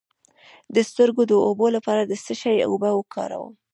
[0.75, 3.53] د سترګو د اوبو لپاره د څه شي اوبه وکاروم؟